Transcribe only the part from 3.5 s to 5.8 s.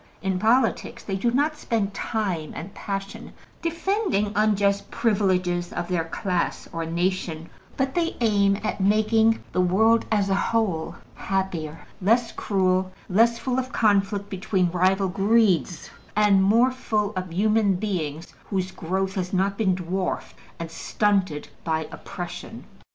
defending unjust privileges